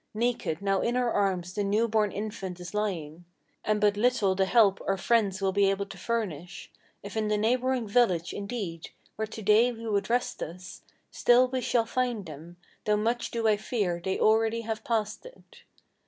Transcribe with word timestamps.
Naked, 0.15 0.63
now 0.63 0.81
in 0.81 0.95
her 0.95 1.13
arms 1.13 1.53
the 1.53 1.63
new 1.63 1.87
born 1.87 2.11
infant 2.11 2.59
is 2.59 2.73
lying, 2.73 3.23
And 3.63 3.79
but 3.79 3.95
little 3.95 4.33
the 4.33 4.45
help 4.47 4.81
our 4.87 4.97
friends 4.97 5.39
will 5.43 5.51
be 5.51 5.69
able 5.69 5.85
to 5.85 5.95
furnish, 5.95 6.71
If 7.03 7.15
in 7.15 7.27
the 7.27 7.37
neighboring 7.37 7.87
village, 7.87 8.33
indeed, 8.33 8.89
where 9.15 9.27
to 9.27 9.41
day 9.43 9.71
we 9.71 9.87
would 9.87 10.09
rest 10.09 10.41
us, 10.41 10.81
Still 11.11 11.49
we 11.49 11.61
shall 11.61 11.85
find 11.85 12.25
them; 12.25 12.57
though 12.85 12.97
much 12.97 13.29
do 13.29 13.47
I 13.47 13.57
fear 13.57 14.01
they 14.03 14.17
already 14.19 14.61
have 14.61 14.83
passed 14.83 15.23
it. 15.23 15.65